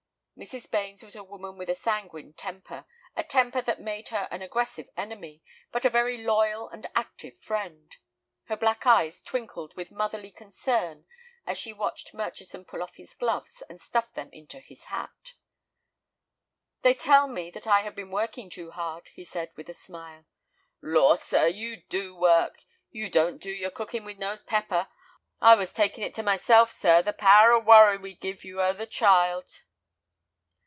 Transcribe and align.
Mrs. 0.41 0.71
Bains 0.71 1.03
was 1.03 1.15
a 1.15 1.23
woman 1.23 1.55
with 1.55 1.69
a 1.69 1.75
sanguine 1.75 2.33
temper, 2.33 2.85
a 3.15 3.23
temper 3.23 3.61
that 3.61 3.79
made 3.79 4.09
her 4.09 4.27
an 4.31 4.41
aggressive 4.41 4.89
enemy, 4.97 5.43
but 5.71 5.85
a 5.85 5.89
very 5.91 6.17
loyal 6.23 6.67
and 6.69 6.87
active 6.95 7.37
friend. 7.37 7.95
Her 8.45 8.57
black 8.57 8.87
eyes 8.87 9.21
twinkled 9.21 9.75
with 9.75 9.91
motherly 9.91 10.31
concern 10.31 11.05
as 11.45 11.59
she 11.59 11.71
watched 11.73 12.15
Murchison 12.15 12.65
pull 12.65 12.81
off 12.81 12.95
his 12.95 13.13
gloves 13.13 13.61
and 13.69 13.79
stuff 13.79 14.13
them 14.15 14.31
into 14.33 14.59
his 14.59 14.85
hat. 14.85 15.35
"They 16.81 16.95
tell 16.95 17.27
me 17.27 17.51
that 17.51 17.67
I 17.67 17.81
have 17.81 17.93
been 17.93 18.09
working 18.09 18.49
too 18.49 18.71
hard," 18.71 19.09
he 19.09 19.23
said, 19.23 19.51
with 19.55 19.69
a 19.69 19.75
smile. 19.75 20.25
"Lor', 20.81 21.17
sir, 21.17 21.45
you 21.49 21.83
do 21.83 22.15
work; 22.15 22.63
you 22.89 23.11
don't 23.11 23.37
do 23.37 23.51
your 23.51 23.69
cooking 23.69 24.05
with 24.05 24.17
no 24.17 24.35
pepper. 24.37 24.87
I 25.39 25.53
was 25.53 25.71
taking 25.71 26.03
it 26.03 26.15
to 26.15 26.23
myself, 26.23 26.71
sir, 26.71 27.03
the 27.03 27.13
power 27.13 27.51
of 27.51 27.65
worry 27.67 27.99
we've 27.99 28.19
give 28.19 28.43
you 28.43 28.59
over 28.59 28.79
the 28.79 28.87
child." 28.87 29.61